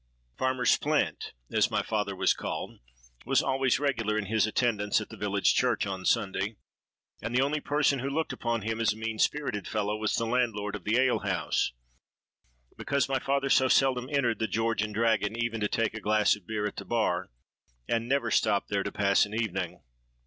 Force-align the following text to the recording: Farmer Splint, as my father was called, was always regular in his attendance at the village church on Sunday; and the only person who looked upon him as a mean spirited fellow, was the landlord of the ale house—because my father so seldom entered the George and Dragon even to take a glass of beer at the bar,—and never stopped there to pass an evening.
Farmer 0.35 0.65
Splint, 0.65 1.33
as 1.51 1.69
my 1.69 1.83
father 1.83 2.15
was 2.15 2.33
called, 2.33 2.79
was 3.23 3.43
always 3.43 3.77
regular 3.79 4.17
in 4.17 4.25
his 4.25 4.47
attendance 4.47 4.99
at 4.99 5.09
the 5.09 5.15
village 5.15 5.53
church 5.53 5.85
on 5.85 6.05
Sunday; 6.05 6.55
and 7.21 7.35
the 7.35 7.41
only 7.43 7.59
person 7.59 7.99
who 7.99 8.09
looked 8.09 8.33
upon 8.33 8.63
him 8.63 8.79
as 8.81 8.93
a 8.93 8.97
mean 8.97 9.19
spirited 9.19 9.67
fellow, 9.67 9.95
was 9.95 10.15
the 10.15 10.25
landlord 10.25 10.75
of 10.75 10.85
the 10.85 10.97
ale 10.97 11.19
house—because 11.19 13.09
my 13.09 13.19
father 13.19 13.51
so 13.51 13.67
seldom 13.67 14.09
entered 14.11 14.39
the 14.39 14.47
George 14.47 14.81
and 14.81 14.95
Dragon 14.95 15.35
even 15.37 15.59
to 15.59 15.67
take 15.67 15.93
a 15.93 16.01
glass 16.01 16.35
of 16.35 16.47
beer 16.47 16.65
at 16.65 16.77
the 16.77 16.85
bar,—and 16.85 18.09
never 18.09 18.31
stopped 18.31 18.69
there 18.69 18.81
to 18.81 18.91
pass 18.91 19.27
an 19.27 19.35
evening. 19.35 19.83